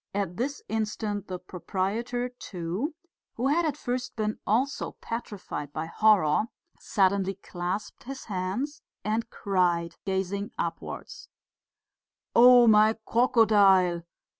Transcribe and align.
At 0.15 0.35
this 0.37 0.63
instant 0.67 1.27
the 1.27 1.37
proprietor, 1.37 2.27
too, 2.29 2.95
who 3.35 3.49
had 3.49 3.65
at 3.67 3.77
first 3.77 4.15
been 4.15 4.39
also 4.47 4.93
petrified 4.99 5.71
by 5.71 5.85
horror, 5.85 6.45
suddenly 6.79 7.35
clasped 7.35 8.05
his 8.05 8.25
hands 8.25 8.81
and 9.03 9.29
cried, 9.29 9.97
gazing 10.03 10.53
upwards: 10.57 11.29
"Oh 12.35 12.65
my 12.65 12.97
crocodile! 13.05 14.01